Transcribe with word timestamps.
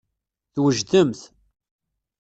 Twejdemt. 0.53 1.21